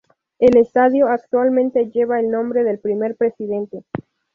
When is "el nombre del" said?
2.19-2.79